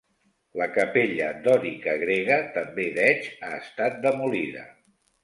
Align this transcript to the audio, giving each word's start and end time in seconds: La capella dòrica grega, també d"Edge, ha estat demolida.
La 0.59 0.67
capella 0.77 1.27
dòrica 1.47 1.93
grega, 2.03 2.37
també 2.55 2.87
d"Edge, 2.97 3.35
ha 3.49 3.53
estat 3.59 4.01
demolida. 4.07 4.65